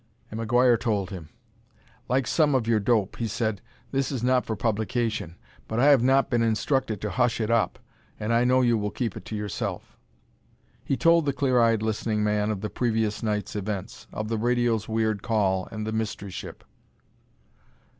And 0.31 0.39
McGuire 0.39 0.79
told 0.79 1.11
him. 1.11 1.29
"Like 2.09 2.25
some 2.25 2.55
of 2.55 2.67
your 2.67 2.79
dope," 2.79 3.17
he 3.17 3.27
said, 3.27 3.61
"this 3.91 4.11
is 4.11 4.23
not 4.23 4.47
for 4.47 4.55
publication. 4.55 5.35
But 5.67 5.79
I 5.79 5.89
have 5.91 6.01
not 6.01 6.27
been 6.27 6.41
instructed 6.41 6.99
to 7.01 7.11
hush 7.11 7.39
it 7.39 7.51
up, 7.51 7.77
and 8.19 8.33
I 8.33 8.43
know 8.43 8.61
you 8.61 8.79
will 8.79 8.89
keep 8.89 9.15
it 9.15 9.25
to 9.25 9.35
yourself." 9.35 9.95
He 10.83 10.97
told 10.97 11.27
the 11.27 11.33
clear 11.33 11.59
eyed, 11.61 11.83
listening 11.83 12.23
man 12.23 12.49
of 12.49 12.61
the 12.61 12.69
previous 12.71 13.21
night's 13.21 13.55
events. 13.55 14.07
Of 14.11 14.27
the 14.27 14.39
radio's 14.39 14.89
weird 14.89 15.21
call 15.21 15.67
and 15.71 15.85
the 15.85 15.91
mystery 15.91 16.31
ship. 16.31 16.63